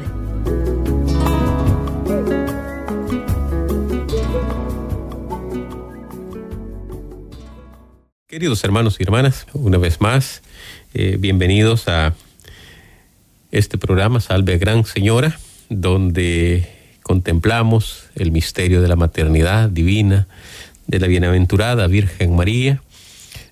[8.27, 10.43] Queridos hermanos y hermanas, una vez más,
[10.93, 12.15] eh, bienvenidos a
[13.53, 15.39] este programa Salve Gran Señora,
[15.69, 16.69] donde
[17.03, 20.29] contemplamos el misterio de la maternidad divina
[20.87, 22.83] de la bienaventurada Virgen María,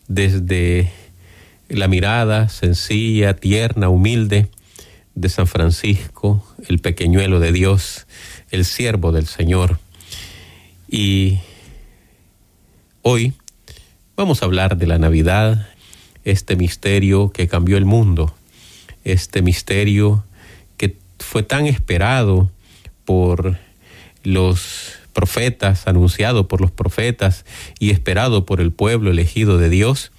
[0.07, 0.93] desde
[1.69, 4.48] la mirada sencilla, tierna, humilde
[5.15, 8.07] de San Francisco, el pequeñuelo de Dios,
[8.51, 9.79] el siervo del Señor.
[10.88, 11.38] Y
[13.02, 13.35] hoy
[14.16, 15.69] vamos a hablar de la Navidad,
[16.24, 18.35] este misterio que cambió el mundo,
[19.05, 20.25] este misterio
[20.77, 22.51] que fue tan esperado
[23.05, 23.59] por
[24.23, 27.45] los profetas, anunciado por los profetas
[27.79, 30.13] y esperado por el pueblo elegido de Dios.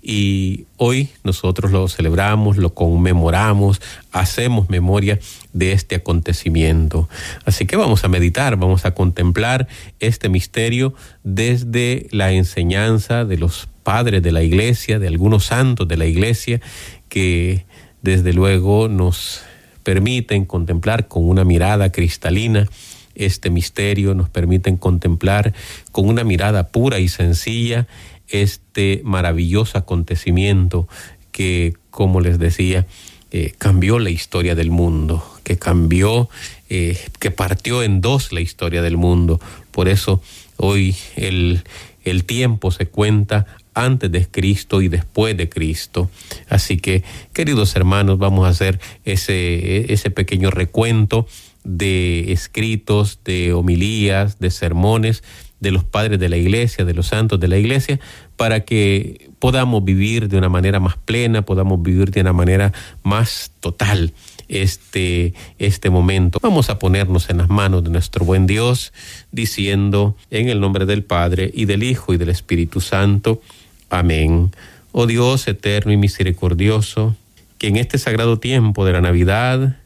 [0.00, 5.18] Y hoy nosotros lo celebramos, lo conmemoramos, hacemos memoria
[5.52, 7.08] de este acontecimiento.
[7.44, 9.68] Así que vamos a meditar, vamos a contemplar
[10.00, 15.96] este misterio desde la enseñanza de los padres de la iglesia, de algunos santos de
[15.96, 16.60] la iglesia
[17.08, 17.66] que
[18.02, 19.42] desde luego nos
[19.82, 22.68] permiten contemplar con una mirada cristalina
[23.14, 25.52] este misterio, nos permiten contemplar
[25.92, 27.86] con una mirada pura y sencilla
[28.28, 30.88] este maravilloso acontecimiento
[31.32, 32.86] que, como les decía,
[33.30, 36.28] eh, cambió la historia del mundo, que cambió,
[36.70, 39.40] eh, que partió en dos la historia del mundo.
[39.70, 40.22] Por eso
[40.56, 41.62] hoy el,
[42.04, 43.46] el tiempo se cuenta
[43.84, 46.10] antes de Cristo y después de Cristo.
[46.48, 51.26] Así que, queridos hermanos, vamos a hacer ese, ese pequeño recuento
[51.64, 55.22] de escritos, de homilías, de sermones
[55.60, 57.98] de los padres de la iglesia, de los santos de la iglesia,
[58.36, 62.72] para que podamos vivir de una manera más plena, podamos vivir de una manera
[63.02, 64.12] más total
[64.48, 66.38] este, este momento.
[66.40, 68.92] Vamos a ponernos en las manos de nuestro buen Dios,
[69.32, 73.42] diciendo en el nombre del Padre y del Hijo y del Espíritu Santo,
[73.90, 74.52] Amén.
[74.92, 77.16] Oh Dios eterno y misericordioso,
[77.58, 79.76] que en este sagrado tiempo de la Navidad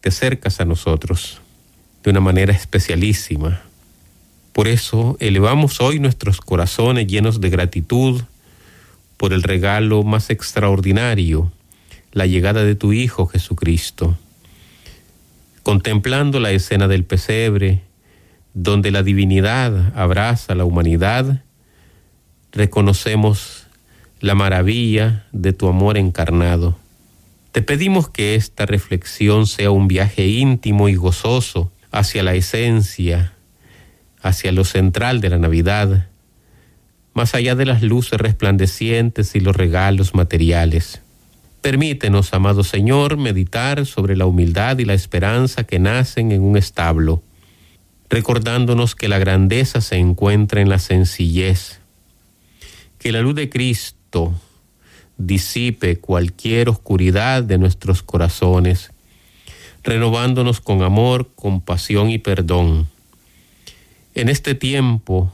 [0.00, 1.40] te acercas a nosotros
[2.02, 3.60] de una manera especialísima.
[4.52, 8.22] Por eso elevamos hoy nuestros corazones llenos de gratitud
[9.16, 11.52] por el regalo más extraordinario,
[12.12, 14.16] la llegada de tu Hijo Jesucristo.
[15.62, 17.82] Contemplando la escena del pesebre,
[18.54, 21.42] donde la divinidad abraza a la humanidad,
[22.52, 23.66] reconocemos
[24.20, 26.76] la maravilla de tu amor encarnado.
[27.52, 33.32] Te pedimos que esta reflexión sea un viaje íntimo y gozoso hacia la esencia,
[34.22, 36.08] hacia lo central de la Navidad,
[37.14, 41.02] más allá de las luces resplandecientes y los regalos materiales.
[41.60, 47.22] Permítenos, amado Señor, meditar sobre la humildad y la esperanza que nacen en un establo,
[48.08, 51.77] recordándonos que la grandeza se encuentra en la sencillez,
[52.98, 54.34] que la luz de Cristo
[55.16, 58.92] disipe cualquier oscuridad de nuestros corazones,
[59.82, 62.88] renovándonos con amor, compasión y perdón.
[64.14, 65.32] En este tiempo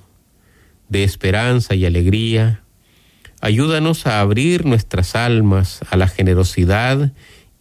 [0.89, 2.63] de esperanza y alegría,
[3.41, 7.13] ayúdanos a abrir nuestras almas a la generosidad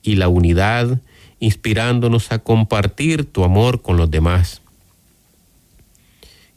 [0.01, 0.99] y la unidad,
[1.39, 4.61] inspirándonos a compartir tu amor con los demás.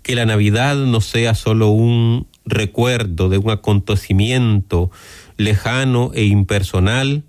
[0.02, 4.90] Que la Navidad no sea solo un recuerdo de un acontecimiento
[5.36, 7.24] lejano e impersonal,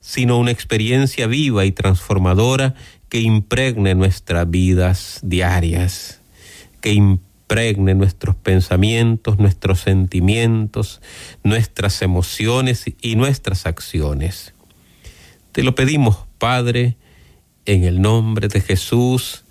[0.00, 2.74] sino una experiencia viva y transformadora
[3.08, 6.20] que impregne nuestras vidas diarias,
[6.80, 11.00] que impregne nuestros pensamientos, nuestros sentimientos,
[11.44, 14.54] nuestras emociones y nuestras acciones.
[15.52, 16.96] Te lo pedimos, Padre,
[17.64, 19.44] en el nombre de Jesús,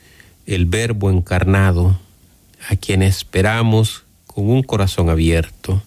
[0.46, 2.00] el Verbo encarnado,
[2.70, 4.05] a quien esperamos
[4.36, 5.82] con un corazón abierto,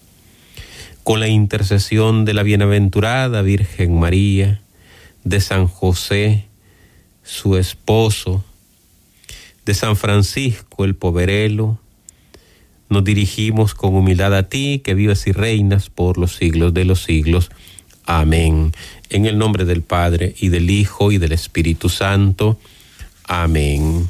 [1.04, 4.62] con la intercesión de la bienaventurada Virgen María,
[5.22, 6.46] de San José,
[7.22, 8.42] su esposo,
[9.66, 11.78] de San Francisco el poverelo,
[12.88, 17.02] nos dirigimos con humildad a ti, que vives y reinas por los siglos de los
[17.02, 17.50] siglos.
[18.06, 18.72] Amén.
[19.10, 22.58] En el nombre del Padre y del Hijo y del Espíritu Santo.
[23.24, 24.08] Amén.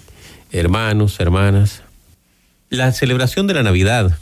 [0.52, 1.82] Hermanos, hermanas,
[2.70, 4.16] la celebración de la Navidad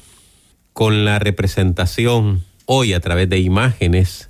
[0.76, 4.28] con la representación hoy a través de imágenes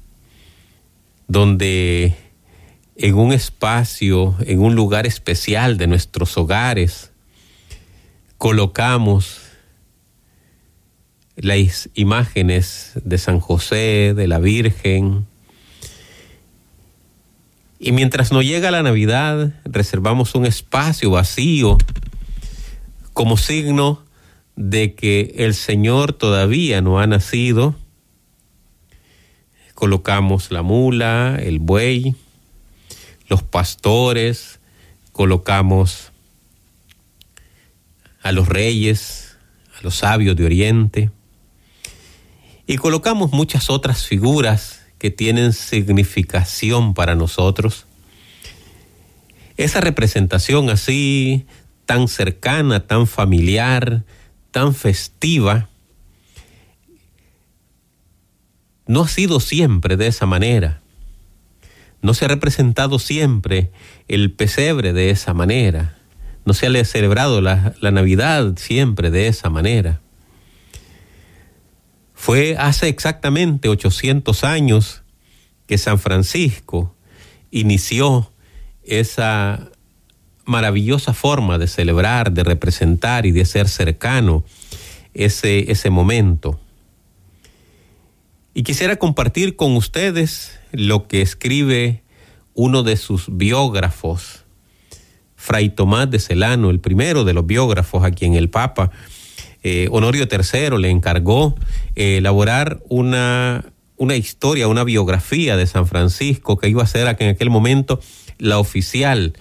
[1.27, 2.15] donde
[2.95, 7.11] en un espacio, en un lugar especial de nuestros hogares,
[8.39, 9.41] colocamos
[11.35, 15.27] las imágenes de San José, de la Virgen.
[17.81, 21.77] Y mientras no llega la Navidad, reservamos un espacio vacío
[23.15, 24.06] como signo
[24.57, 27.77] de que el Señor todavía no ha nacido.
[29.75, 32.17] Colocamos la mula, el buey,
[33.29, 34.61] los pastores,
[35.13, 36.11] colocamos
[38.23, 39.37] a los reyes,
[39.79, 41.11] a los sabios de Oriente,
[42.67, 47.87] y colocamos muchas otras figuras que tienen significación para nosotros.
[49.57, 51.47] Esa representación así,
[51.85, 54.05] tan cercana, tan familiar,
[54.57, 55.69] tan festiva,
[58.87, 60.81] no ha sido siempre de esa manera.
[62.01, 63.71] No se ha representado siempre
[64.09, 65.99] el pesebre de esa manera.
[66.47, 70.01] No se ha celebrado la, la Navidad siempre de esa manera.
[72.15, 75.03] Fue hace exactamente 800 años
[75.67, 76.97] que San Francisco
[77.51, 78.33] inició
[78.85, 79.71] esa
[80.47, 84.45] maravillosa forma de celebrar, de representar y de ser cercano
[85.13, 86.59] ese, ese momento.
[88.55, 92.03] Y quisiera compartir con ustedes lo que escribe
[92.55, 94.45] uno de sus biógrafos,
[95.35, 98.91] Fray Tomás de Celano, el primero de los biógrafos a quien el Papa
[99.63, 101.55] eh, Honorio III le encargó
[101.97, 107.29] eh, elaborar una, una historia, una biografía de San Francisco que iba a ser en
[107.29, 108.01] aquel momento
[108.39, 109.35] la oficial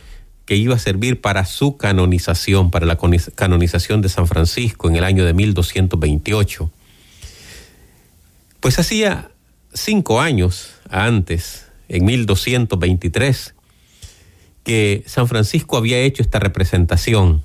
[0.46, 2.98] que iba a servir para su canonización, para la
[3.36, 6.72] canonización de San Francisco en el año de 1228.
[8.60, 9.32] Pues hacía
[9.74, 13.56] cinco años antes, en 1223,
[14.64, 17.44] que San Francisco había hecho esta representación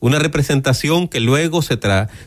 [0.00, 1.78] una representación que luego se,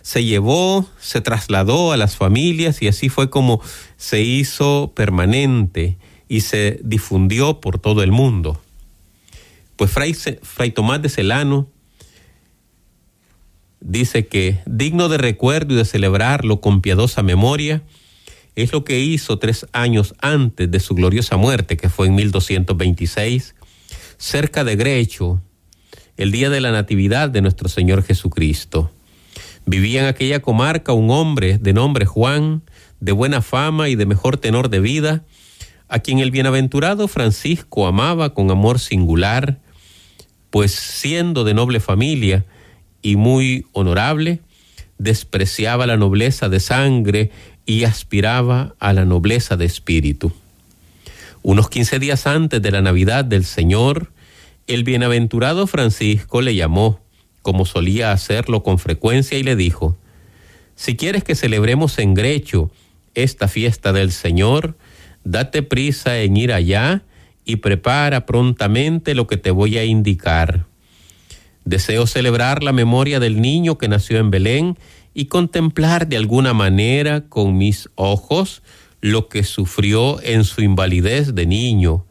[0.02, 3.62] se llevó, se trasladó a las familias y así fue como
[3.96, 5.98] se hizo permanente
[6.32, 8.62] y se difundió por todo el mundo.
[9.76, 11.68] Pues Fray, Fray Tomás de Celano
[13.82, 17.84] dice que digno de recuerdo y de celebrarlo con piadosa memoria,
[18.56, 23.54] es lo que hizo tres años antes de su gloriosa muerte, que fue en 1226,
[24.18, 25.42] cerca de Grecho,
[26.16, 28.90] el día de la Natividad de nuestro Señor Jesucristo.
[29.66, 32.64] Vivía en aquella comarca un hombre de nombre Juan,
[33.02, 35.26] de buena fama y de mejor tenor de vida,
[35.92, 39.60] a quien el bienaventurado Francisco amaba con amor singular,
[40.50, 42.46] pues siendo de noble familia
[43.02, 44.40] y muy honorable,
[45.00, 47.32] despreciaba la nobleza de sangre
[47.66, 50.32] y aspiraba a la nobleza de espíritu.
[51.44, 54.14] Unos quince días antes de la Navidad del Señor,
[54.68, 57.02] el bienaventurado Francisco le llamó,
[57.42, 59.98] como solía hacerlo con frecuencia, y le dijo,
[60.78, 62.72] Si quieres que celebremos en Grecho
[63.14, 64.78] esta fiesta del Señor,
[65.24, 67.04] date prisa en ir allá
[67.46, 70.66] y prepara prontamente lo que te voy a indicar.
[71.66, 74.78] Deseo celebrar la memoria del niño que nació en Belén
[75.14, 78.64] y contemplar de alguna manera con mis ojos
[79.02, 82.06] lo que sufrió en su invalidez de niño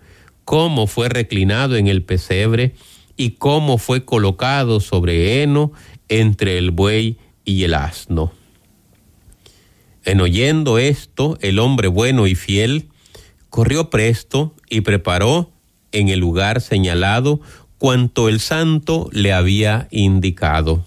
[0.51, 2.75] cómo fue reclinado en el pesebre
[3.17, 5.71] y cómo fue colocado sobre heno
[6.09, 8.33] entre el buey y el asno.
[10.05, 12.89] En oyendo esto, el hombre bueno y fiel
[13.51, 15.51] corrió presto y preparó
[15.93, 17.41] en el lugar señalado
[17.79, 20.85] cuanto el santo le había indicado.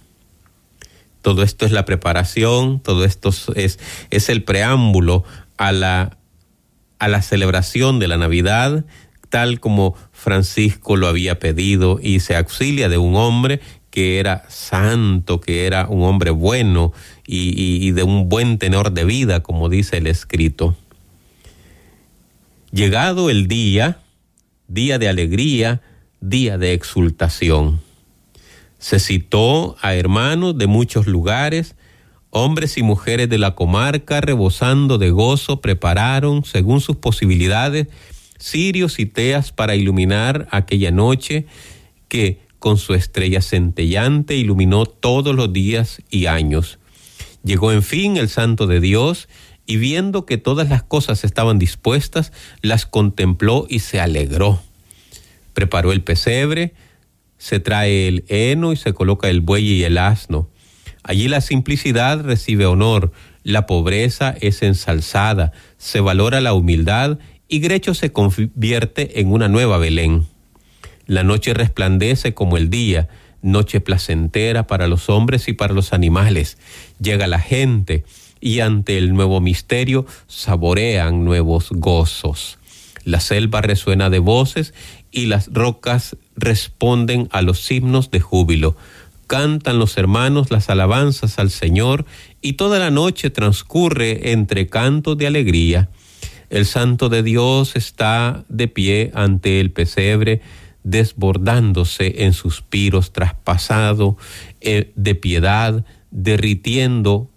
[1.22, 3.79] Todo esto es la preparación, todo esto es,
[4.10, 5.24] es el preámbulo
[5.58, 6.17] a la,
[7.00, 8.86] a la celebración de la Navidad,
[9.29, 13.62] tal como Francisco lo había pedido y se auxilia de un hombre
[13.93, 16.93] que era santo, que era un hombre bueno
[17.27, 20.75] y, de un buen tenor de vida, como dice el escrito.
[22.74, 24.00] Llegado el día,
[24.68, 25.84] día de alegría,
[26.22, 27.82] día de exultación.
[28.80, 31.75] Se citó a hermanos de muchos lugares,
[32.32, 37.89] hombres y mujeres de la comarca, rebosando de gozo, prepararon, según sus posibilidades,
[38.39, 41.46] cirios y teas para iluminar aquella noche
[42.08, 46.80] que con su estrella centellante iluminó todos los días y años.
[47.44, 49.27] Llegó en fin el santo de Dios
[49.65, 54.62] y viendo que todas las cosas estaban dispuestas, las contempló y se alegró.
[55.53, 56.74] Preparó el pesebre,
[57.38, 60.50] se trae el heno y se coloca el buey y el asno.
[61.03, 63.12] Allí la simplicidad recibe honor,
[63.43, 69.77] la pobreza es ensalzada, se valora la humildad y Grecho se convierte en una nueva
[69.77, 70.25] Belén.
[71.05, 73.10] La noche resplandece como el día,
[73.41, 76.58] noche placentera para los hombres y para los animales.
[77.00, 78.05] Llega la gente
[78.43, 82.59] y ante el nuevo misterio saborean nuevos gozos.
[83.05, 84.73] La selva resuena de voces
[85.12, 88.75] y las rocas responden a los himnos de júbilo.
[89.27, 92.05] Cantan los hermanos las alabanzas al Señor
[92.41, 95.89] y toda la noche transcurre entre cantos de alegría.
[96.50, 100.41] El Santo de Dios está de pie ante el pesebre,
[100.83, 104.17] desbordándose en suspiros, traspasado
[104.59, 107.29] eh, de piedad, derritiendo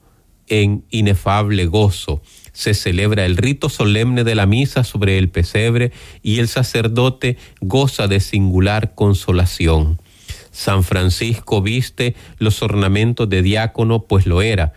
[0.48, 2.22] en inefable gozo.
[2.52, 8.08] Se celebra el rito solemne de la misa sobre el pesebre y el sacerdote goza
[8.08, 10.00] de singular consolación.
[10.50, 14.72] San Francisco viste los ornamentos de diácono, pues lo era,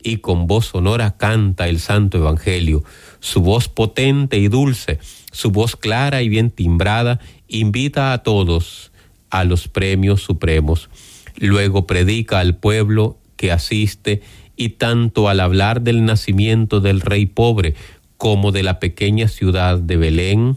[0.00, 2.84] y con voz sonora canta el Santo Evangelio.
[3.18, 5.00] Su voz potente y dulce,
[5.32, 8.92] su voz clara y bien timbrada, invita a todos
[9.30, 10.88] a los premios supremos.
[11.36, 14.22] Luego predica al pueblo que asiste
[14.56, 17.74] y tanto al hablar del nacimiento del rey pobre
[18.16, 20.56] como de la pequeña ciudad de Belén,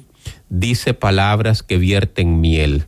[0.50, 2.86] dice palabras que vierten miel.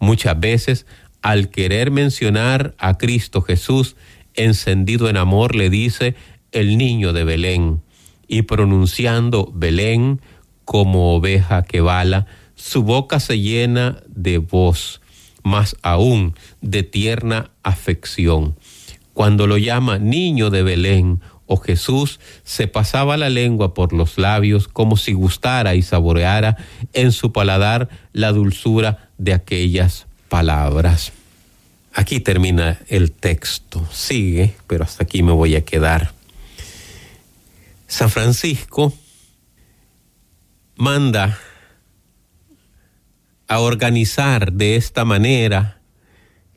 [0.00, 0.86] Muchas veces,
[1.22, 3.96] al querer mencionar a Cristo Jesús,
[4.34, 6.14] encendido en amor, le dice
[6.52, 7.82] el niño de Belén,
[8.26, 10.20] y pronunciando Belén
[10.64, 15.00] como oveja que bala, su boca se llena de voz,
[15.42, 18.56] más aún de tierna afección.
[19.18, 24.68] Cuando lo llama niño de Belén o Jesús, se pasaba la lengua por los labios
[24.68, 26.56] como si gustara y saboreara
[26.92, 31.10] en su paladar la dulzura de aquellas palabras.
[31.92, 36.12] Aquí termina el texto, sigue, pero hasta aquí me voy a quedar.
[37.88, 38.94] San Francisco
[40.76, 41.40] manda
[43.48, 45.77] a organizar de esta manera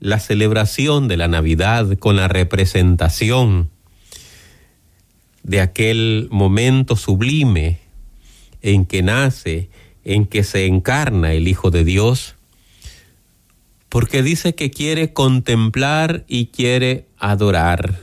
[0.01, 3.69] la celebración de la Navidad con la representación
[5.43, 7.79] de aquel momento sublime
[8.63, 9.69] en que nace,
[10.03, 12.35] en que se encarna el Hijo de Dios,
[13.89, 18.01] porque dice que quiere contemplar y quiere adorar,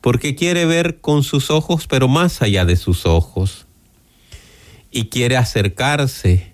[0.00, 3.66] porque quiere ver con sus ojos, pero más allá de sus ojos,
[4.92, 6.52] y quiere acercarse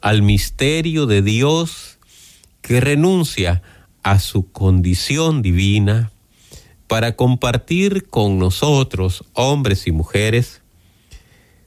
[0.00, 1.95] al misterio de Dios
[2.66, 3.62] que renuncia
[4.02, 6.10] a su condición divina
[6.88, 10.62] para compartir con nosotros, hombres y mujeres,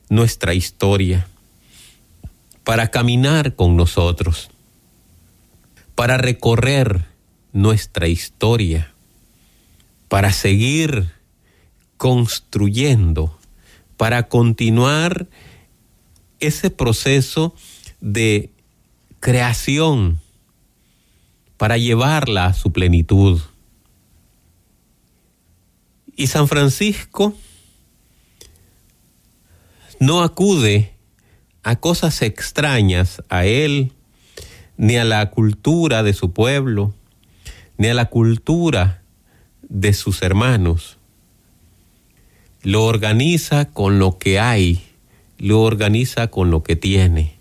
[0.09, 1.25] nuestra historia,
[2.65, 4.49] para caminar con nosotros,
[5.95, 7.05] para recorrer
[7.53, 8.93] nuestra historia,
[10.09, 11.13] para seguir
[11.95, 13.39] construyendo,
[13.95, 15.27] para continuar
[16.41, 17.55] ese proceso
[18.01, 18.49] de
[19.21, 20.19] creación
[21.59, 23.41] para llevarla a su plenitud.
[26.15, 27.35] Y San Francisco
[29.99, 30.93] no acude
[31.63, 33.91] a cosas extrañas a él,
[34.77, 36.95] ni a la cultura de su pueblo,
[37.77, 39.03] ni a la cultura
[39.63, 40.97] de sus hermanos.
[42.63, 44.81] Lo organiza con lo que hay,
[45.37, 47.33] lo organiza con lo que tiene.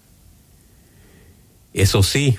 [1.72, 2.36] Eso sí,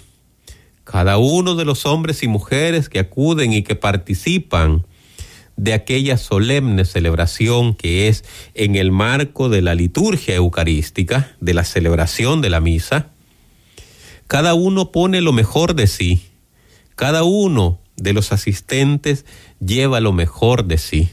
[0.91, 4.88] cada uno de los hombres y mujeres que acuden y que participan
[5.55, 11.63] de aquella solemne celebración que es en el marco de la liturgia eucarística, de la
[11.63, 13.12] celebración de la misa,
[14.25, 16.24] cada uno pone lo mejor de sí,
[16.96, 19.25] cada uno de los asistentes
[19.63, 21.10] lleva lo mejor de sí,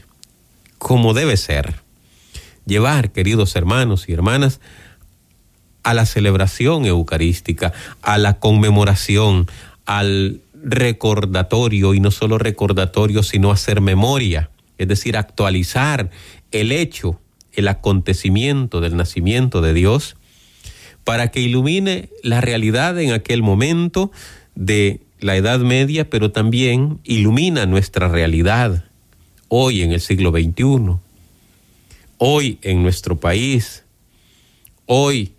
[0.79, 1.81] como debe ser.
[2.65, 4.59] Llevar, queridos hermanos y hermanas,
[5.87, 9.47] a la celebración eucarística, a la conmemoración,
[9.85, 16.09] al recordatorio y no solo recordatorio, sino hacer memoria, es decir, actualizar
[16.51, 17.21] el hecho,
[17.53, 20.17] el acontecimiento del nacimiento de Dios,
[21.05, 24.11] para que ilumine la realidad en aquel momento
[24.55, 28.83] de la Edad Media, pero también ilumina nuestra realidad
[29.47, 30.97] hoy en el siglo XXI,
[32.17, 33.85] hoy en nuestro país,
[34.85, 35.31] hoy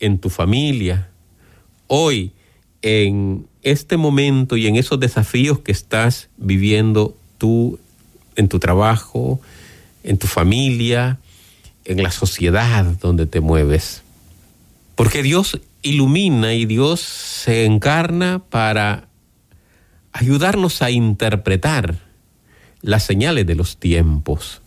[0.00, 1.10] en tu familia,
[1.86, 2.32] hoy
[2.82, 7.78] en este momento y en esos desafíos que estás viviendo tú
[8.36, 9.40] en tu trabajo,
[10.04, 11.18] en tu familia,
[11.84, 14.02] en la sociedad donde te mueves.
[14.94, 19.08] Porque Dios ilumina y Dios se encarna para
[20.12, 21.98] ayudarnos a interpretar
[22.82, 24.60] las señales de los tiempos.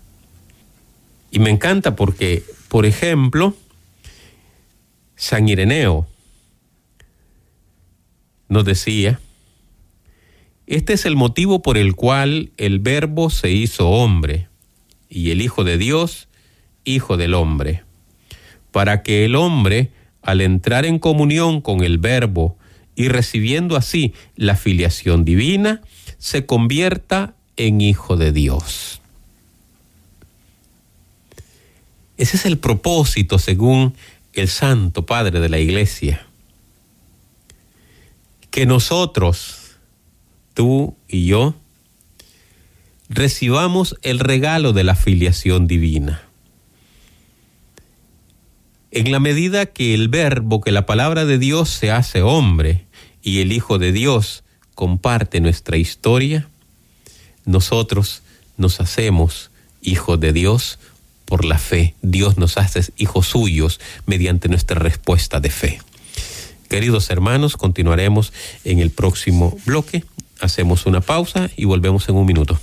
[1.31, 3.55] Y me encanta porque, por ejemplo,
[5.21, 6.07] San Ireneo
[8.49, 9.19] nos decía,
[10.65, 14.47] este es el motivo por el cual el verbo se hizo hombre
[15.09, 16.27] y el Hijo de Dios,
[16.85, 17.83] Hijo del hombre,
[18.71, 19.91] para que el hombre,
[20.23, 22.57] al entrar en comunión con el verbo
[22.95, 25.81] y recibiendo así la filiación divina,
[26.17, 29.01] se convierta en Hijo de Dios.
[32.17, 33.93] Ese es el propósito según
[34.33, 36.25] el Santo Padre de la Iglesia.
[38.49, 39.77] Que nosotros,
[40.53, 41.55] tú y yo,
[43.09, 46.23] recibamos el regalo de la filiación divina.
[48.91, 52.85] En la medida que el verbo, que la palabra de Dios se hace hombre
[53.21, 54.43] y el Hijo de Dios
[54.75, 56.49] comparte nuestra historia,
[57.45, 58.21] nosotros
[58.57, 60.79] nos hacemos hijos de Dios
[61.31, 61.95] por la fe.
[62.01, 65.79] Dios nos hace hijos suyos mediante nuestra respuesta de fe.
[66.67, 68.33] Queridos hermanos, continuaremos
[68.65, 70.03] en el próximo bloque
[70.41, 72.59] Hacemos una pausa y volvemos en un minuto.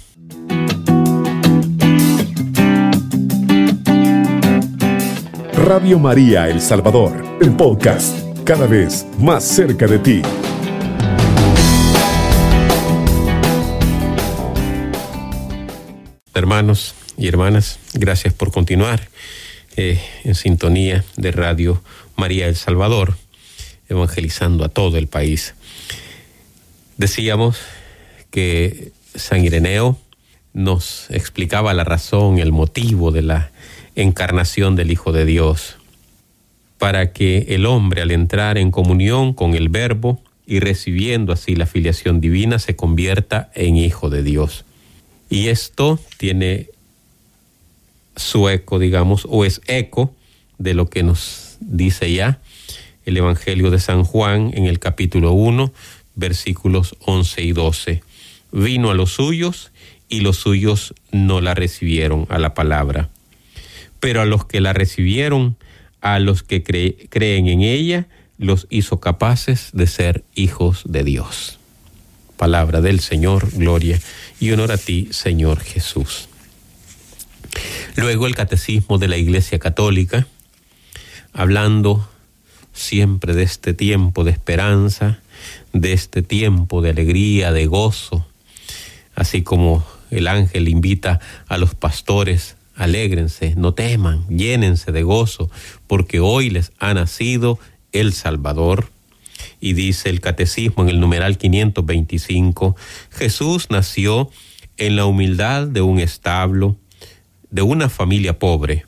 [5.55, 10.23] Radio María El Salvador, el podcast, cada vez más cerca de ti.
[16.35, 19.09] Hermanos y hermanas, gracias por continuar
[19.77, 21.83] eh, en sintonía de Radio
[22.17, 23.17] María El Salvador,
[23.89, 25.55] evangelizando a todo el país.
[26.97, 27.59] Decíamos
[28.31, 29.99] que San Ireneo
[30.53, 33.51] nos explicaba la razón, el motivo de la
[33.97, 35.77] encarnación del Hijo de Dios,
[36.79, 41.67] para que el hombre al entrar en comunión con el Verbo y recibiendo así la
[41.67, 44.65] filiación divina se convierta en Hijo de Dios.
[45.29, 46.69] Y esto tiene
[48.19, 50.15] su eco, digamos, o es eco
[50.59, 52.41] de lo que nos dice ya
[53.09, 55.73] el Evangelio de San Juan en el capítulo 1,
[56.15, 58.03] versículos 11 y 12.
[58.53, 59.73] Vino a los suyos
[60.11, 63.09] y los suyos no la recibieron a la palabra.
[63.99, 65.57] Pero a los que la recibieron,
[66.03, 71.59] a los que creen en ella, los hizo capaces de ser hijos de Dios.
[72.37, 73.99] Palabra del Señor, gloria
[74.39, 76.29] y honor a ti, Señor Jesús.
[77.97, 80.27] Luego el Catecismo de la Iglesia Católica,
[81.33, 82.09] hablando
[82.73, 85.21] siempre de este tiempo de esperanza,
[85.73, 88.27] de este tiempo de alegría, de gozo,
[89.15, 95.51] así como el ángel invita a los pastores, alégrense, no teman, llénense de gozo,
[95.87, 97.59] porque hoy les ha nacido
[97.93, 98.91] el Salvador.
[99.61, 102.77] Y dice el catecismo en el numeral 525,
[103.11, 104.31] Jesús nació
[104.77, 106.77] en la humildad de un establo,
[107.51, 108.87] de una familia pobre.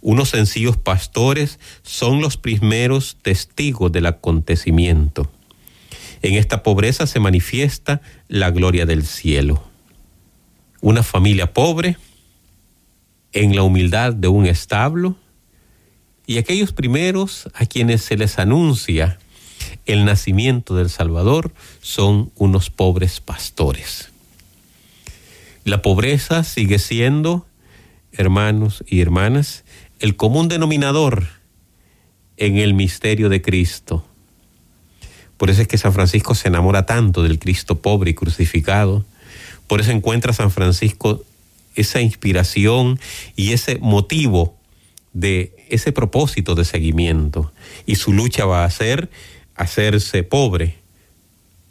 [0.00, 5.30] Unos sencillos pastores son los primeros testigos del acontecimiento.
[6.22, 9.62] En esta pobreza se manifiesta la gloria del cielo.
[10.80, 11.96] Una familia pobre,
[13.32, 15.16] en la humildad de un establo,
[16.26, 19.18] y aquellos primeros a quienes se les anuncia
[19.86, 24.10] el nacimiento del Salvador son unos pobres pastores.
[25.64, 27.46] La pobreza sigue siendo,
[28.16, 29.64] hermanos y hermanas,
[30.00, 31.26] el común denominador
[32.36, 34.04] en el misterio de Cristo
[35.36, 39.04] por eso es que San Francisco se enamora tanto del Cristo pobre y crucificado.
[39.66, 41.24] Por eso encuentra San Francisco
[41.74, 42.98] esa inspiración
[43.34, 44.56] y ese motivo
[45.12, 47.52] de ese propósito de seguimiento.
[47.84, 49.10] Y su lucha va a ser
[49.54, 50.76] hacerse pobre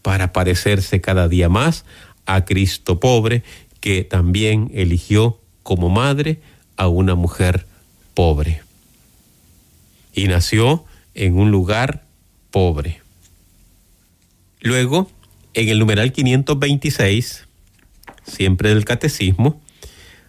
[0.01, 1.86] para parecerse cada día más
[2.27, 3.43] a Cristo pobre,
[3.79, 6.41] que también eligió como madre
[6.78, 7.65] a una mujer
[8.13, 8.62] pobre.
[10.13, 12.06] Y nació en un lugar
[12.51, 13.01] pobre.
[14.62, 15.10] Luego,
[15.56, 17.47] en el numeral 526,
[18.28, 19.60] siempre del catecismo,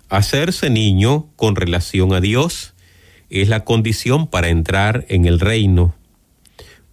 [0.09, 2.73] hacerse niño con relación a Dios
[3.29, 5.95] es la condición para entrar en el reino.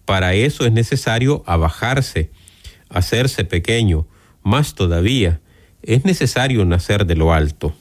[0.04, 2.30] Para eso es necesario abajarse,
[2.90, 4.06] hacerse pequeño,
[4.42, 5.40] más todavía,
[5.82, 7.74] es necesario nacer de lo alto,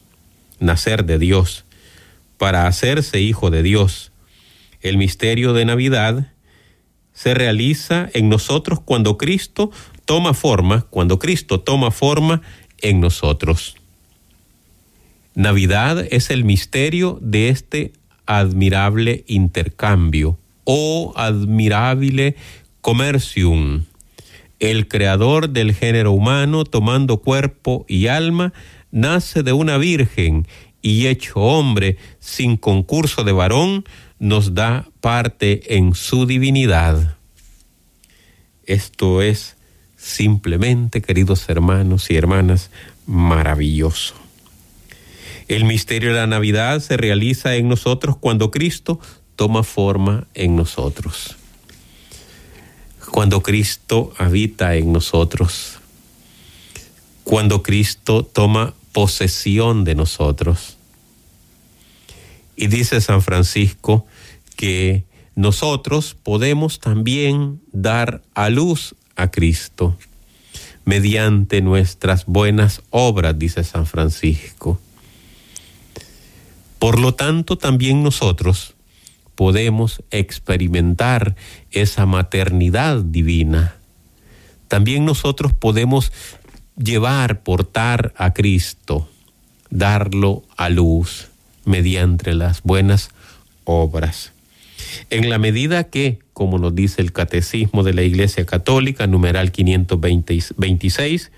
[0.63, 1.65] nacer de Dios,
[2.37, 4.11] para hacerse hijo de Dios.
[4.81, 6.31] El misterio de Navidad
[7.13, 9.71] se realiza en nosotros cuando Cristo
[10.05, 12.41] toma forma, cuando Cristo toma forma
[12.81, 13.75] en nosotros.
[15.35, 17.93] Navidad es el misterio de este
[18.25, 22.35] admirable intercambio o admirable
[22.81, 23.85] comercium.
[24.59, 28.53] El creador del género humano, tomando cuerpo y alma,
[28.93, 30.47] nace de una virgen
[30.81, 33.85] y hecho hombre sin concurso de varón,
[34.19, 37.17] nos da parte en su divinidad.
[38.65, 39.57] Esto es
[39.97, 42.69] simplemente, queridos hermanos y hermanas,
[43.07, 44.13] maravilloso.
[45.47, 48.99] El misterio de la Navidad se realiza en nosotros cuando Cristo
[49.35, 51.35] toma forma en nosotros.
[53.11, 55.79] Cuando Cristo habita en nosotros.
[57.23, 60.77] Cuando Cristo toma posesión de nosotros.
[62.55, 64.05] Y dice San Francisco
[64.55, 65.03] que
[65.35, 69.97] nosotros podemos también dar a luz a Cristo
[70.85, 74.79] mediante nuestras buenas obras, dice San Francisco.
[76.77, 78.75] Por lo tanto, también nosotros
[79.35, 81.35] podemos experimentar
[81.71, 83.75] esa maternidad divina.
[84.67, 86.11] También nosotros podemos
[86.77, 89.09] llevar, portar a Cristo,
[89.69, 91.29] darlo a luz
[91.65, 93.09] mediante las buenas
[93.63, 94.31] obras.
[95.09, 101.31] En la medida que, como nos dice el Catecismo de la Iglesia Católica, numeral 526,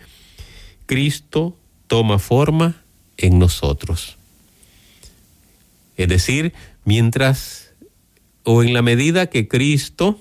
[0.86, 2.82] Cristo toma forma
[3.18, 4.18] en nosotros.
[5.98, 7.72] Es decir, mientras
[8.44, 10.20] o en la medida que Cristo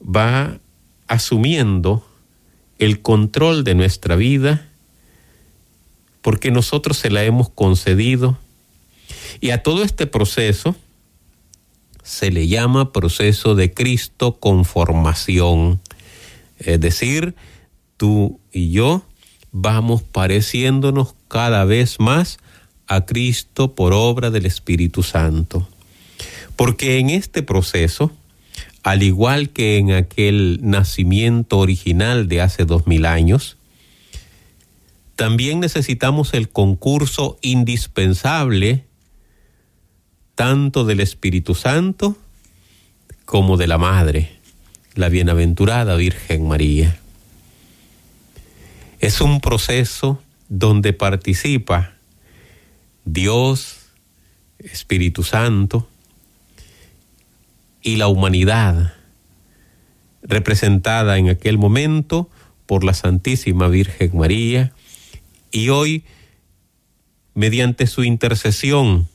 [0.00, 0.58] va
[1.08, 2.06] asumiendo
[2.78, 4.66] el control de nuestra vida,
[6.22, 8.38] porque nosotros se la hemos concedido,
[9.40, 10.74] y a todo este proceso
[12.02, 15.80] se le llama proceso de Cristo conformación.
[16.58, 17.34] Es decir,
[17.96, 19.04] tú y yo
[19.52, 22.38] vamos pareciéndonos cada vez más
[22.86, 25.66] a Cristo por obra del Espíritu Santo.
[26.56, 28.12] Porque en este proceso,
[28.84, 33.56] al igual que en aquel nacimiento original de hace dos mil años,
[35.16, 38.84] también necesitamos el concurso indispensable
[40.34, 42.18] tanto del Espíritu Santo
[43.24, 44.38] como de la Madre,
[44.94, 46.98] la bienaventurada Virgen María.
[49.00, 51.94] Es un proceso donde participa
[53.06, 53.78] Dios,
[54.58, 55.88] Espíritu Santo
[57.84, 58.94] y la humanidad,
[60.22, 62.30] representada en aquel momento
[62.66, 64.72] por la Santísima Virgen María,
[65.52, 66.02] y hoy,
[67.34, 69.06] mediante su intercesión,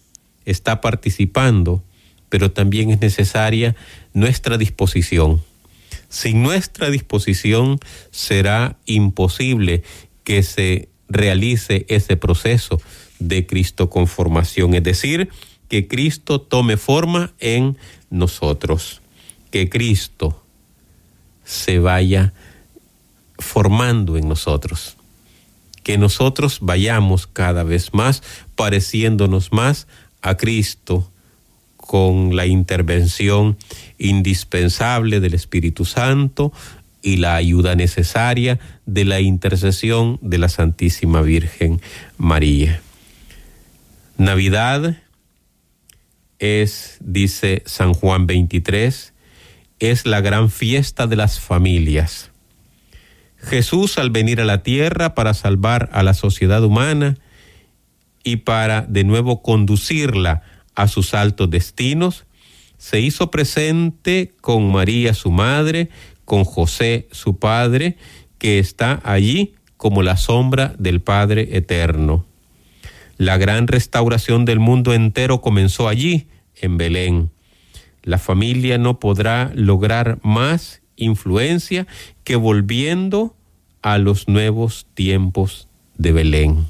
[0.46, 1.84] está participando,
[2.30, 3.76] pero también es necesaria
[4.14, 5.42] nuestra disposición.
[6.08, 7.80] Sin nuestra disposición
[8.12, 9.84] será imposible
[10.24, 12.80] que se realice ese proceso
[13.18, 15.30] de Cristo conformación, es decir,
[15.70, 17.78] que Cristo tome forma en
[18.10, 19.02] nosotros,
[19.52, 20.44] que Cristo
[21.44, 22.34] se vaya
[23.38, 24.98] formando en nosotros,
[25.84, 28.22] que nosotros vayamos cada vez más
[28.56, 29.88] pareciéndonos más
[30.22, 31.10] a Cristo
[31.78, 33.58] con la intervención
[33.98, 36.54] indispensable del Espíritu Santo
[37.02, 41.82] y la ayuda necesaria de la intercesión de la Santísima Virgen
[42.18, 42.82] María.
[44.18, 44.98] Navidad
[46.40, 49.14] es, dice San Juan 23,
[49.80, 52.32] es la gran fiesta de las familias.
[53.38, 57.18] Jesús al venir a la tierra para salvar a la sociedad humana,
[58.24, 60.44] y para de nuevo conducirla
[60.76, 62.26] a sus altos destinos,
[62.78, 65.90] se hizo presente con María su madre,
[66.26, 67.98] con José su padre,
[68.38, 72.26] que está allí como la sombra del Padre eterno.
[73.20, 77.30] La gran restauración del mundo entero comenzó allí, en Belén.
[78.02, 81.86] La familia no podrá lograr más influencia
[82.24, 83.36] que volviendo
[83.82, 86.68] a los nuevos tiempos de Belén.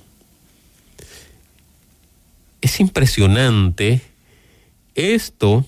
[2.61, 4.01] Es impresionante
[4.95, 5.67] esto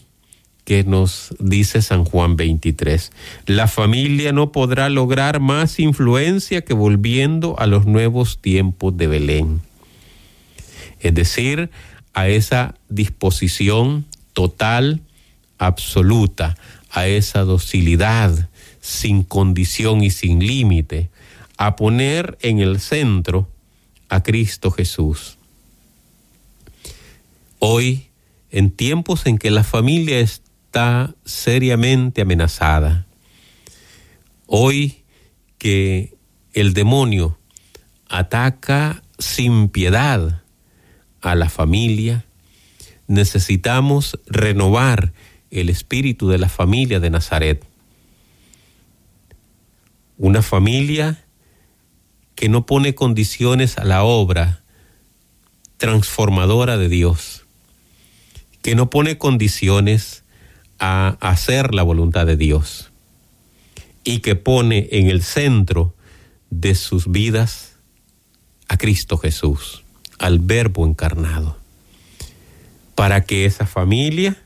[0.66, 3.12] que nos dice San Juan 23.
[3.46, 9.71] La familia no podrá lograr más influencia que volviendo a los nuevos tiempos de Belén.
[11.02, 11.70] Es decir,
[12.14, 15.02] a esa disposición total,
[15.58, 16.56] absoluta,
[16.90, 18.50] a esa docilidad
[18.82, 21.10] sin condición y sin límite,
[21.58, 23.50] a poner en el centro
[24.10, 25.38] a Cristo Jesús.
[27.60, 28.08] Hoy,
[28.50, 33.06] en tiempos en que la familia está seriamente amenazada,
[34.48, 35.04] hoy
[35.58, 36.16] que
[36.54, 37.38] el demonio
[38.10, 40.41] ataca sin piedad
[41.22, 42.26] a la familia,
[43.08, 45.14] necesitamos renovar
[45.50, 47.66] el espíritu de la familia de Nazaret.
[50.18, 51.26] Una familia
[52.36, 54.64] que no pone condiciones a la obra
[55.78, 57.42] transformadora de Dios
[58.62, 60.24] que no pone condiciones
[60.80, 62.92] a hacer la voluntad de Dios
[64.04, 65.96] y que pone en el centro
[66.50, 67.78] de sus vidas
[68.68, 69.81] a Cristo Jesús,
[70.22, 71.58] al Verbo encarnado,
[72.94, 74.38] para que esa familia,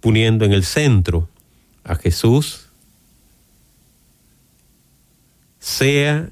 [0.00, 1.28] poniendo en el centro
[1.84, 2.66] a Jesús,
[5.60, 6.30] sea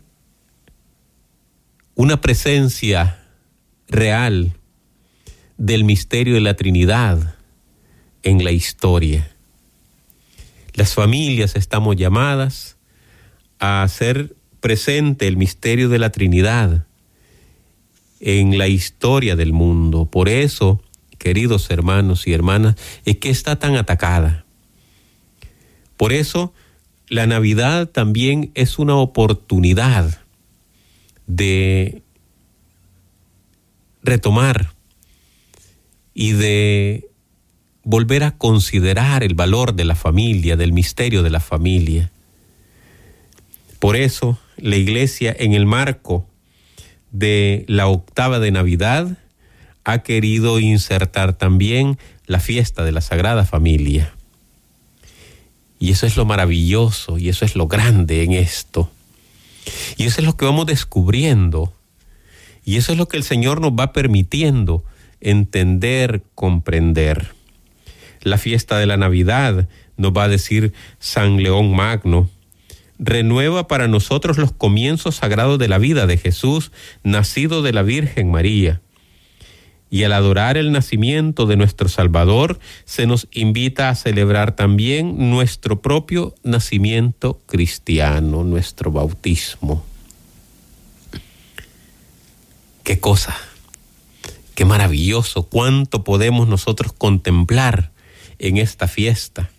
[1.94, 3.22] una presencia
[3.86, 4.54] real
[5.58, 7.36] del misterio de la Trinidad
[8.24, 9.30] en la historia.
[10.74, 12.76] Las familias estamos llamadas
[13.60, 16.87] a hacer presente el misterio de la Trinidad
[18.20, 20.06] en la historia del mundo.
[20.06, 20.82] Por eso,
[21.18, 24.44] queridos hermanos y hermanas, es que está tan atacada.
[25.96, 26.52] Por eso,
[27.08, 30.20] la Navidad también es una oportunidad
[31.26, 32.02] de
[34.02, 34.72] retomar
[36.14, 37.08] y de
[37.84, 42.10] volver a considerar el valor de la familia, del misterio de la familia.
[43.78, 46.26] Por eso la iglesia en el marco
[47.10, 49.18] de la octava de Navidad
[49.84, 54.12] ha querido insertar también la fiesta de la Sagrada Familia.
[55.78, 58.90] Y eso es lo maravilloso y eso es lo grande en esto.
[59.96, 61.72] Y eso es lo que vamos descubriendo.
[62.64, 64.84] Y eso es lo que el Señor nos va permitiendo
[65.20, 67.32] entender, comprender.
[68.20, 72.28] La fiesta de la Navidad, nos va a decir San León Magno,
[72.98, 78.30] renueva para nosotros los comienzos sagrados de la vida de Jesús, nacido de la Virgen
[78.30, 78.80] María.
[79.90, 85.80] Y al adorar el nacimiento de nuestro Salvador, se nos invita a celebrar también nuestro
[85.80, 89.82] propio nacimiento cristiano, nuestro bautismo.
[92.84, 93.36] Qué cosa,
[94.54, 97.92] qué maravilloso, cuánto podemos nosotros contemplar
[98.38, 99.50] en esta fiesta.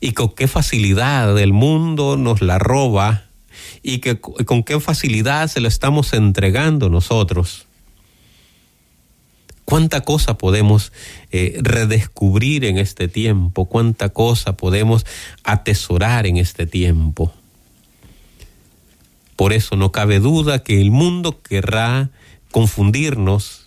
[0.00, 3.24] Y con qué facilidad el mundo nos la roba
[3.82, 7.66] y que, con qué facilidad se lo estamos entregando nosotros.
[9.64, 10.92] Cuánta cosa podemos
[11.30, 15.06] eh, redescubrir en este tiempo, cuánta cosa podemos
[15.42, 17.32] atesorar en este tiempo.
[19.36, 22.10] Por eso no cabe duda que el mundo querrá
[22.50, 23.66] confundirnos,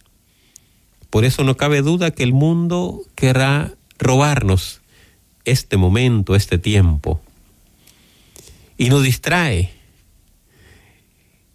[1.10, 4.82] por eso no cabe duda que el mundo querrá robarnos
[5.48, 7.22] este momento, este tiempo,
[8.78, 9.72] y nos distrae,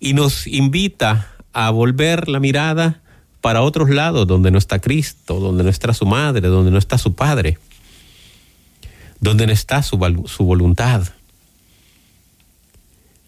[0.00, 3.02] y nos invita a volver la mirada
[3.42, 6.96] para otros lados donde no está Cristo, donde no está su madre, donde no está
[6.96, 7.58] su padre,
[9.20, 11.06] donde no está su, su voluntad.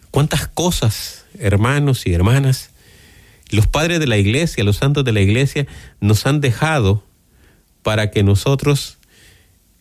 [0.09, 2.71] ¿Cuántas cosas, hermanos y hermanas,
[3.51, 5.67] los padres de la iglesia, los santos de la iglesia,
[6.01, 7.03] nos han dejado
[7.83, 8.97] para que nosotros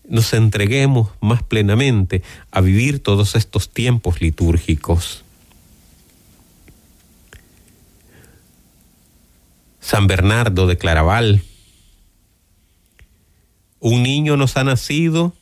[0.08, 5.24] nos entreguemos más plenamente a vivir todos estos tiempos litúrgicos?
[9.80, 11.42] San Bernardo de Claraval.
[13.80, 15.34] Un niño nos ha nacido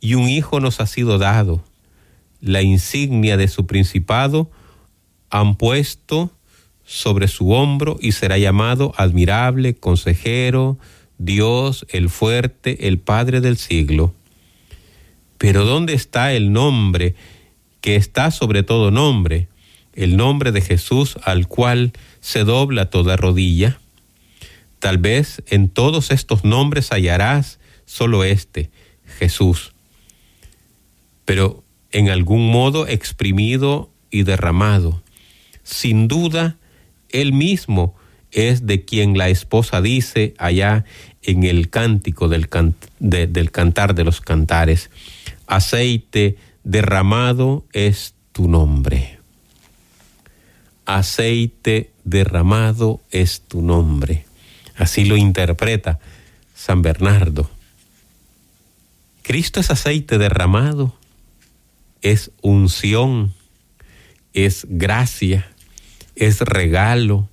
[0.00, 1.64] y un hijo nos ha sido dado.
[2.40, 4.50] La insignia de su principado
[5.30, 6.30] han puesto
[6.84, 10.78] sobre su hombro y será llamado admirable, consejero,
[11.18, 14.14] Dios, el fuerte, el Padre del siglo.
[15.36, 17.14] Pero ¿dónde está el nombre
[17.80, 19.48] que está sobre todo nombre?
[19.94, 23.78] El nombre de Jesús al cual se dobla toda rodilla.
[24.78, 28.70] Tal vez en todos estos nombres hallarás solo este,
[29.18, 29.72] Jesús,
[31.24, 35.02] pero en algún modo exprimido y derramado.
[35.62, 36.56] Sin duda,
[37.10, 37.94] él mismo
[38.32, 40.84] es de quien la esposa dice allá
[41.22, 44.90] en el cántico del, cantar de los cantares,
[45.46, 49.18] aceite derramado es tu nombre
[50.88, 54.24] aceite derramado es tu nombre.
[54.74, 56.00] Así lo interpreta
[56.54, 57.50] San Bernardo.
[59.22, 60.96] Cristo es aceite derramado,
[62.00, 63.34] es unción,
[64.32, 65.50] es gracia,
[66.16, 67.28] es regalo,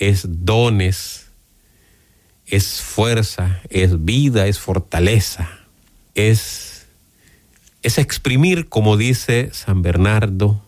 [0.00, 1.26] es dones,
[2.46, 5.48] es fuerza, es vida, es fortaleza,
[6.14, 6.86] es,
[7.82, 10.64] es exprimir, como dice San Bernardo,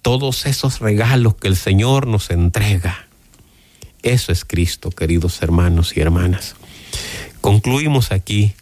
[0.00, 3.08] todos esos regalos que el Señor nos entrega.
[4.02, 6.54] Eso es Cristo, queridos hermanos y hermanas.
[7.40, 8.54] Concluimos aquí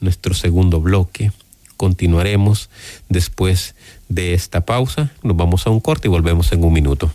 [0.00, 1.30] nuestro segundo bloque.
[1.76, 2.70] Continuaremos
[3.10, 3.74] después
[4.08, 5.12] de esta pausa.
[5.22, 7.12] Nos vamos a un corte y volvemos en un minuto.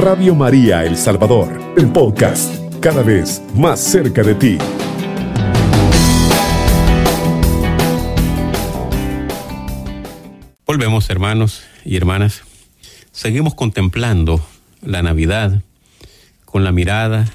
[0.00, 4.56] Radio María El Salvador, el podcast, cada vez más cerca de ti.
[10.64, 12.44] Volvemos hermanos y hermanas.
[13.12, 14.42] Seguimos contemplando
[14.80, 15.60] la Navidad
[16.46, 17.30] con la mirada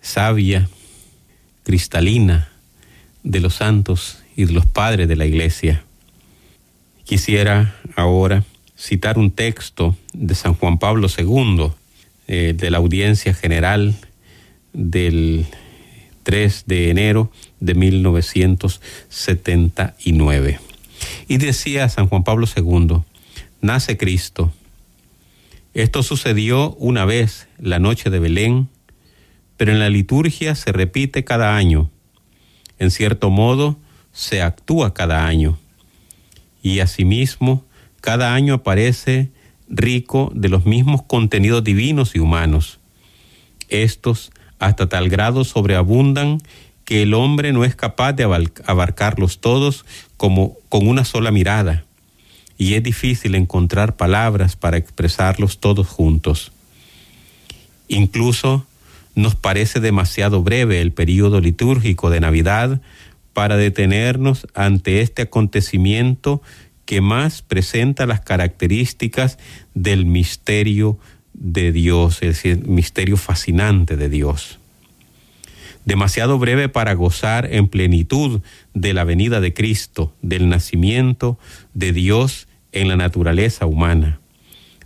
[0.00, 0.68] sabia,
[1.64, 2.48] cristalina
[3.24, 5.82] de los santos y de los padres de la iglesia.
[7.02, 8.44] Quisiera ahora
[8.76, 11.70] citar un texto de San Juan Pablo II,
[12.28, 13.94] eh, de la audiencia general
[14.72, 15.46] del
[16.24, 20.58] 3 de enero de 1979.
[21.28, 23.02] Y decía San Juan Pablo II,
[23.60, 24.52] nace Cristo.
[25.72, 28.68] Esto sucedió una vez la noche de Belén,
[29.56, 31.90] pero en la liturgia se repite cada año.
[32.78, 33.78] En cierto modo,
[34.12, 35.58] se actúa cada año.
[36.62, 37.65] Y asimismo,
[38.06, 39.30] cada año aparece
[39.68, 42.78] rico de los mismos contenidos divinos y humanos.
[43.68, 46.40] Estos hasta tal grado sobreabundan
[46.84, 49.84] que el hombre no es capaz de abarcarlos todos
[50.16, 51.84] como con una sola mirada,
[52.56, 56.52] y es difícil encontrar palabras para expresarlos todos juntos.
[57.88, 58.68] Incluso
[59.16, 62.80] nos parece demasiado breve el período litúrgico de Navidad
[63.32, 66.40] para detenernos ante este acontecimiento
[66.86, 69.38] que más presenta las características
[69.74, 70.98] del misterio
[71.34, 74.58] de Dios, es decir, misterio fascinante de Dios.
[75.84, 78.40] Demasiado breve para gozar en plenitud
[78.74, 81.38] de la venida de Cristo, del nacimiento
[81.74, 84.20] de Dios en la naturaleza humana.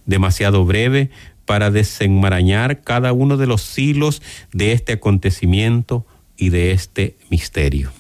[0.04, 1.10] Demasiado breve
[1.44, 7.92] para desenmarañar cada uno de los hilos de este acontecimiento y de este misterio.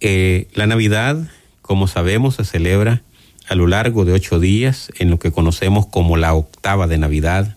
[0.00, 1.28] Eh, la Navidad
[1.62, 3.02] como sabemos, se celebra
[3.48, 7.56] a lo largo de ocho días en lo que conocemos como la octava de Navidad.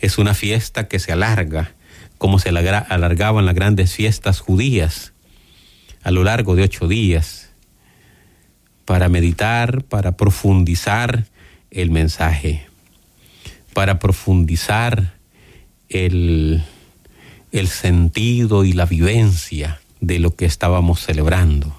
[0.00, 1.72] Es una fiesta que se alarga,
[2.18, 5.12] como se alargaban las grandes fiestas judías,
[6.02, 7.50] a lo largo de ocho días,
[8.84, 11.26] para meditar, para profundizar
[11.70, 12.66] el mensaje,
[13.74, 15.14] para profundizar
[15.88, 16.62] el,
[17.52, 21.76] el sentido y la vivencia de lo que estábamos celebrando.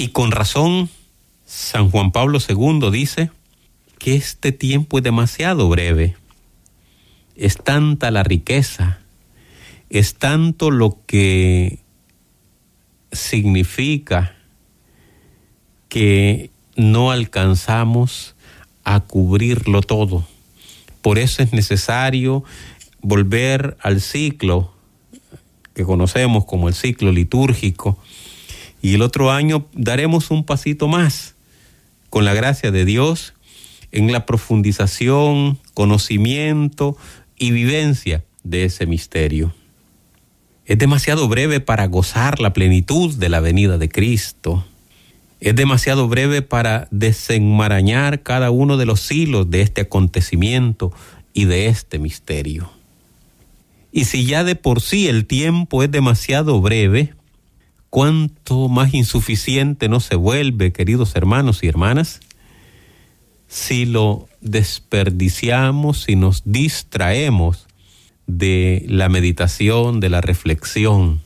[0.00, 0.88] Y con razón,
[1.44, 3.30] San Juan Pablo II dice
[3.98, 6.16] que este tiempo es demasiado breve.
[7.36, 9.00] Es tanta la riqueza,
[9.90, 11.80] es tanto lo que
[13.12, 14.34] significa
[15.90, 18.36] que no alcanzamos
[18.84, 20.26] a cubrirlo todo.
[21.02, 22.42] Por eso es necesario
[23.02, 24.72] volver al ciclo
[25.74, 27.98] que conocemos como el ciclo litúrgico,
[28.82, 31.34] y el otro año daremos un pasito más
[32.08, 33.34] con la gracia de Dios
[33.92, 36.96] en la profundización, conocimiento
[37.36, 39.54] y vivencia de ese misterio.
[40.66, 44.64] Es demasiado breve para gozar la plenitud de la venida de Cristo.
[45.40, 50.92] Es demasiado breve para desenmarañar cada uno de los hilos de este acontecimiento
[51.32, 52.70] y de este misterio.
[53.92, 57.14] Y si ya de por sí el tiempo es demasiado breve,
[57.90, 62.20] cuánto más insuficiente no se vuelve, queridos hermanos y hermanas,
[63.48, 67.66] si lo desperdiciamos, si nos distraemos
[68.28, 71.20] de la meditación, de la reflexión,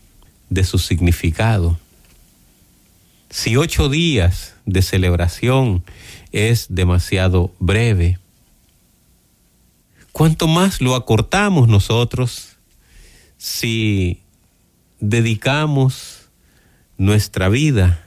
[0.48, 1.78] de su significado.
[3.28, 5.84] Si ocho días de celebración
[6.32, 8.18] es demasiado breve,
[10.12, 12.56] ¿cuánto más lo acortamos nosotros
[13.36, 14.22] si
[15.00, 16.23] dedicamos
[16.96, 18.00] nuestra vida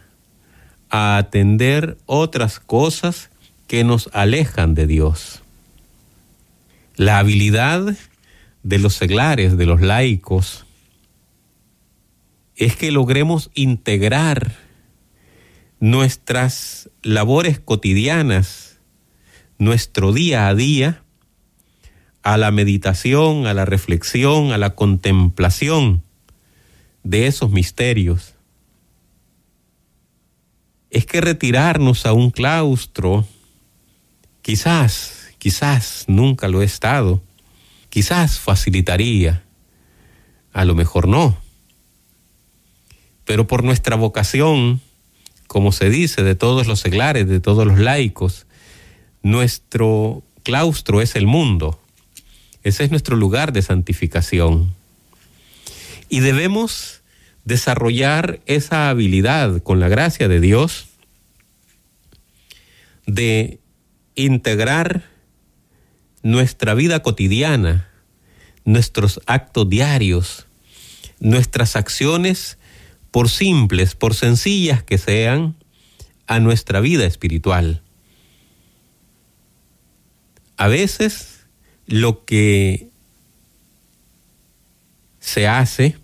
[0.89, 3.30] a atender otras cosas
[3.67, 5.41] que nos alejan de Dios.
[6.95, 7.95] La habilidad
[8.63, 10.65] de los seglares, de los laicos,
[12.56, 14.56] es que logremos integrar
[15.80, 18.79] nuestras labores cotidianas,
[19.60, 21.04] nuestro día a día,
[22.23, 26.04] a la meditación, a la reflexión, a la contemplación
[27.04, 28.37] de esos misterios
[30.90, 33.27] es que retirarnos a un claustro,
[34.42, 37.21] quizás, quizás nunca lo he estado,
[37.90, 39.44] quizás facilitaría,
[40.54, 41.38] a lo mejor no.
[43.25, 44.81] Pero por nuestra vocación,
[45.48, 48.46] como se dice de todos los seglares, de todos los laicos,
[49.21, 51.79] nuestro claustro es el mundo.
[52.63, 54.73] Ese es nuestro lugar de santificación.
[56.10, 56.96] Y debemos
[57.48, 60.89] desarrollar esa habilidad con la gracia de Dios
[63.06, 63.62] de
[64.15, 65.06] integrar
[66.23, 67.87] nuestra vida cotidiana,
[68.65, 70.45] nuestros actos diarios,
[71.21, 72.58] nuestras acciones,
[73.12, 75.56] por simples, por sencillas que sean,
[76.27, 77.81] a nuestra vida espiritual.
[80.58, 81.45] A veces
[81.85, 82.89] lo que
[85.21, 85.95] se hace,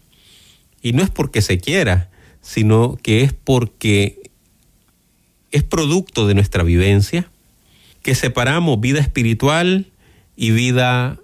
[0.84, 2.11] y no es porque se quiera,
[2.41, 4.29] sino que es porque
[5.51, 7.31] es producto de nuestra vivencia,
[8.03, 9.88] que separamos vida espiritual
[10.36, 11.19] y vida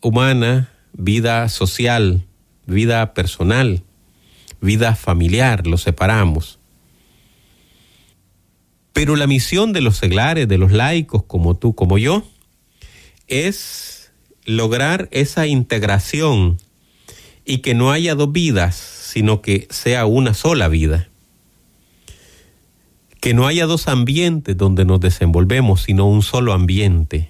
[0.00, 2.24] humana, vida social,
[2.66, 3.82] vida personal,
[4.62, 6.58] vida familiar, lo separamos.
[8.94, 12.24] Pero la misión de los seglares, de los laicos como tú, como yo,
[13.28, 14.12] es
[14.46, 16.58] lograr esa integración
[17.50, 21.08] y que no haya dos vidas, sino que sea una sola vida.
[23.20, 27.28] Que no haya dos ambientes donde nos desenvolvemos, sino un solo ambiente.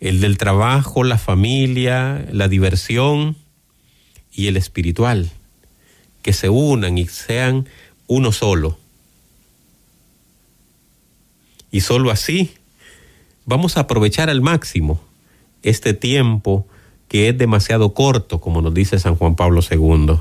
[0.00, 3.36] El del trabajo, la familia, la diversión
[4.32, 5.30] y el espiritual.
[6.22, 7.68] Que se unan y sean
[8.08, 8.80] uno solo.
[11.70, 12.50] Y solo así
[13.46, 15.00] vamos a aprovechar al máximo
[15.62, 16.66] este tiempo
[17.08, 20.18] que es demasiado corto, como nos dice San Juan Pablo II.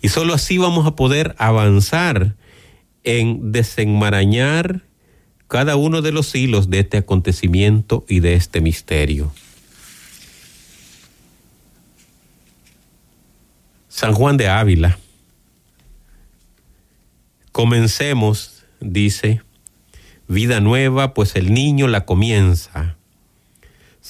[0.00, 2.34] Y solo así vamos a poder avanzar
[3.04, 4.82] en desenmarañar
[5.48, 9.32] cada uno de los hilos de este acontecimiento y de este misterio.
[13.88, 14.98] San Juan de Ávila
[17.52, 19.42] Comencemos, dice,
[20.26, 22.96] vida nueva, pues el niño la comienza.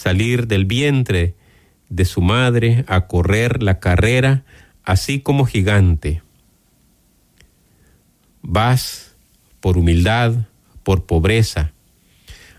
[0.02, 1.36] Salir del vientre
[1.88, 4.42] de su madre a correr la carrera,
[4.82, 6.22] así como gigante.
[8.42, 9.14] Vas
[9.60, 10.48] por humildad,
[10.82, 11.70] por pobreza.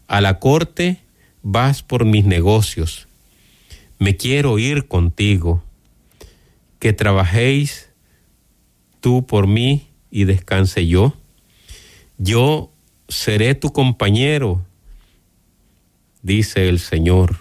[0.08, 1.02] A la corte
[1.42, 3.10] vas por mis negocios.
[4.00, 5.66] Me quiero ir contigo.
[6.80, 7.90] Que trabajéis
[9.02, 11.14] tú por mí y descanse yo.
[12.18, 12.72] Yo
[13.10, 14.66] seré tu compañero,
[16.24, 17.38] dice el Señor.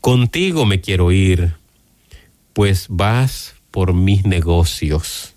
[0.00, 1.54] Contigo me quiero ir,
[2.52, 5.34] pues vas por mis negocios.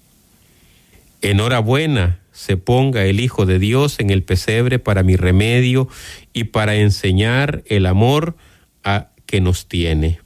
[1.22, 5.88] Enhorabuena se ponga el Hijo de Dios en el pesebre para mi remedio
[6.34, 8.36] y para enseñar el amor
[8.84, 10.20] a que nos tiene.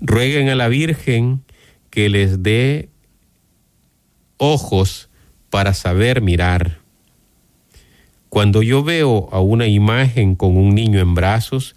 [0.00, 1.42] Rueguen a la Virgen
[1.90, 2.90] que les dé
[4.36, 5.08] ojos
[5.50, 6.80] para saber mirar.
[8.36, 11.74] Cuando yo veo a una imagen con un niño en brazos,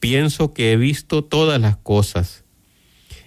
[0.00, 2.42] pienso que he visto todas las cosas.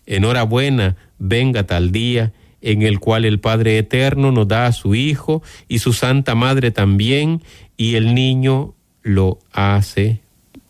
[0.05, 5.41] Enhorabuena, venga tal día en el cual el Padre Eterno nos da a su Hijo
[5.69, 7.41] y su Santa Madre también,
[7.77, 10.19] y el niño lo hace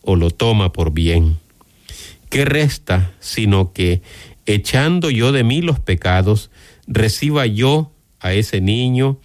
[0.02, 1.38] o lo toma por bien.
[2.30, 4.02] ¿Qué resta sino que,
[4.46, 6.52] echando yo de mí los pecados,
[6.86, 7.90] reciba yo
[8.20, 9.18] a ese niño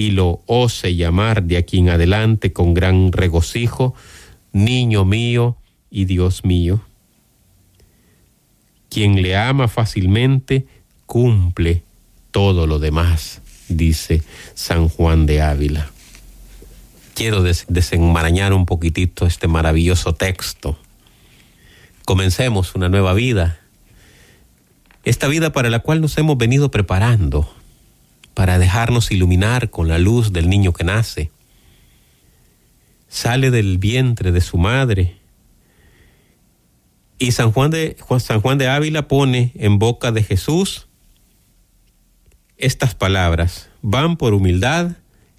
[0.00, 3.94] y lo ose llamar de aquí en adelante con gran regocijo,
[4.50, 5.58] niño mío
[5.90, 6.80] y Dios mío.
[8.88, 10.66] Quien le ama fácilmente
[11.04, 11.82] cumple
[12.30, 14.22] todo lo demás, dice
[14.54, 15.90] San Juan de Ávila.
[17.12, 20.78] Quiero desenmarañar un poquitito este maravilloso texto.
[22.06, 23.60] Comencemos una nueva vida,
[25.04, 27.59] esta vida para la cual nos hemos venido preparando
[28.34, 31.30] para dejarnos iluminar con la luz del niño que nace.
[33.08, 35.16] Sale del vientre de su madre.
[37.18, 40.86] Y San Juan de, Ávila pone en boca de Jesús
[42.56, 43.68] estas palabras.
[43.82, 44.92] Van por humildad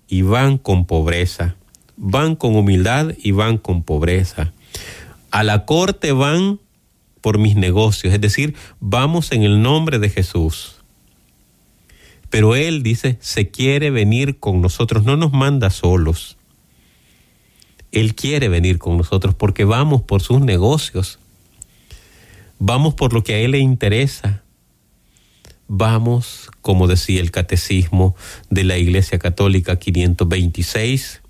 [0.08, 1.56] y van con pobreza.
[1.96, 4.52] Van con humildad y van con pobreza.
[5.32, 6.60] A la corte van
[7.22, 10.81] por mis negocios, es decir, vamos en el nombre de Jesús.
[12.32, 16.38] Pero Él dice, se quiere venir con nosotros, no nos manda solos.
[17.92, 21.20] Él quiere venir con nosotros porque vamos por sus negocios,
[22.58, 24.44] vamos por lo que a Él le interesa,
[25.68, 28.16] vamos, como decía el Catecismo
[28.50, 31.22] de la Iglesia Católica 526,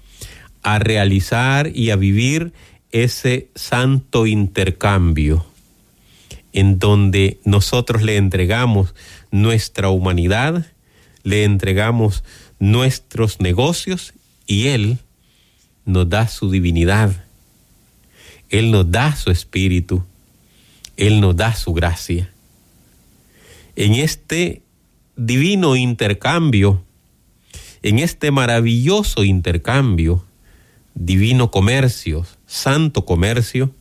[0.61, 2.53] a realizar y a vivir
[2.91, 5.43] ese santo intercambio
[6.53, 8.93] en donde nosotros le entregamos
[9.31, 10.67] nuestra humanidad
[11.23, 12.23] le entregamos
[12.59, 14.13] nuestros negocios
[14.45, 14.99] y Él
[15.85, 17.25] nos da su divinidad.
[18.49, 20.03] Él nos da su espíritu.
[20.97, 22.31] Él nos da su gracia.
[23.75, 24.61] En este
[25.15, 26.83] divino intercambio,
[27.81, 30.25] en este maravilloso intercambio,
[30.93, 33.73] divino comercio, santo comercio,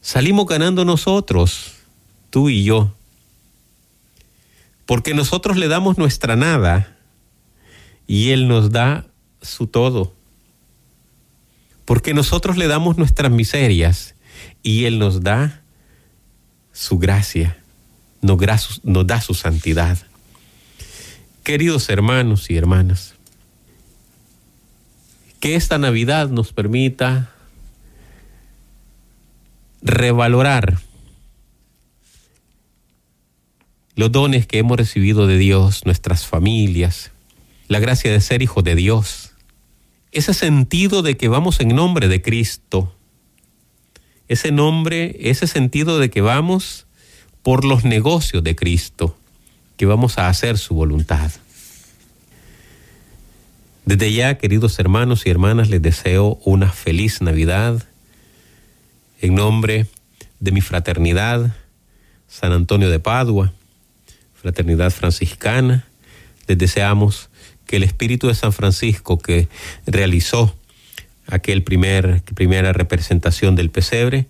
[0.00, 1.72] salimos ganando nosotros,
[2.30, 2.94] tú y yo,
[4.86, 6.96] porque nosotros le damos nuestra nada
[8.06, 9.06] y Él nos da
[9.40, 10.14] su todo,
[11.84, 14.14] porque nosotros le damos nuestras miserias
[14.62, 15.62] y Él nos da
[16.72, 17.58] su gracia,
[18.20, 18.38] nos,
[19.06, 19.98] da su santidad.
[21.44, 23.14] Queridos hermanos y hermanas,
[25.40, 27.32] que esta Navidad nos permita
[29.82, 30.78] revalorar
[33.94, 37.10] los dones que hemos recibido de Dios, nuestras familias,
[37.68, 39.32] la gracia de ser hijos de Dios,
[40.12, 42.94] ese sentido de que vamos en nombre de Cristo,
[44.28, 46.86] ese nombre, ese sentido de que vamos
[47.42, 49.16] por los negocios de Cristo,
[49.76, 51.30] que vamos a hacer su voluntad.
[53.84, 57.82] Desde ya, queridos hermanos y hermanas, les deseo una feliz Navidad
[59.20, 59.86] en nombre
[60.40, 61.54] de mi fraternidad,
[62.28, 63.52] San Antonio de Padua,
[64.42, 65.86] fraternidad franciscana.
[66.48, 67.30] Les deseamos
[67.66, 69.48] que el espíritu de San Francisco que
[69.86, 70.54] realizó
[71.28, 74.26] aquel primer, primera representación del pesebre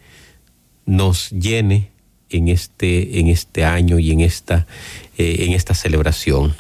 [0.85, 1.91] nos llene
[2.31, 4.67] en este, en este año y en esta,
[5.19, 6.55] eh, en esta celebración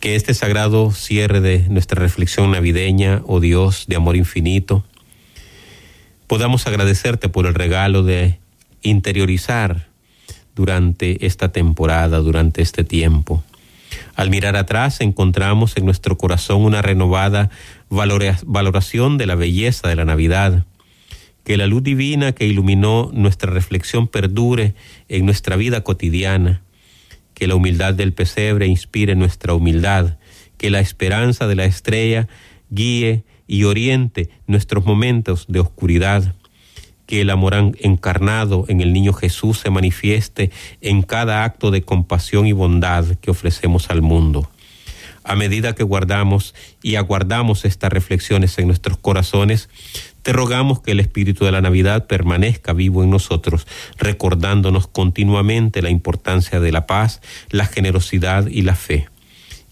[0.00, 4.84] que este sagrado cierre de nuestra reflexión navideña, oh Dios de amor infinito,
[6.26, 8.38] podamos agradecerte por el regalo de
[8.82, 9.88] interiorizar
[10.54, 13.42] durante esta temporada, durante este tiempo.
[14.16, 17.50] Al mirar atrás encontramos en nuestro corazón una renovada
[17.88, 20.64] valoración de la belleza de la Navidad.
[21.44, 24.74] Que la luz divina que iluminó nuestra reflexión perdure
[25.08, 26.62] en nuestra vida cotidiana
[27.34, 30.16] que la humildad del pesebre inspire nuestra humildad,
[30.56, 32.28] que la esperanza de la estrella
[32.70, 36.34] guíe y oriente nuestros momentos de oscuridad,
[37.06, 40.50] que el amor encarnado en el niño Jesús se manifieste
[40.80, 44.50] en cada acto de compasión y bondad que ofrecemos al mundo.
[45.26, 49.70] A medida que guardamos y aguardamos estas reflexiones en nuestros corazones,
[50.22, 55.88] te rogamos que el espíritu de la Navidad permanezca vivo en nosotros, recordándonos continuamente la
[55.88, 59.08] importancia de la paz, la generosidad y la fe.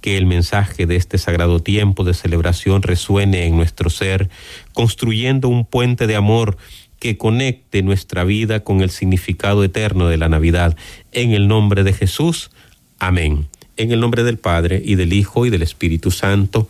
[0.01, 4.31] Que el mensaje de este sagrado tiempo de celebración resuene en nuestro ser,
[4.73, 6.57] construyendo un puente de amor
[7.03, 10.77] que conecte nuestra vida con el significado eterno de la Navidad.
[11.11, 12.53] En el nombre de Jesús.
[13.01, 13.49] Amén.
[13.77, 16.69] En el nombre del Padre y del Hijo y del Espíritu Santo.